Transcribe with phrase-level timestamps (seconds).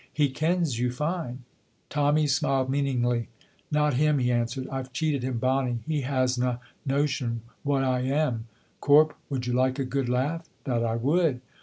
[0.11, 1.43] He kens you fine."
[1.87, 3.27] Tommy smiled meaningly.
[3.71, 8.47] "Not him," he answered, "I've cheated him bonny, he hasna a notion wha I am.
[8.79, 11.41] Corp, would you like a good laugh?" "That I would."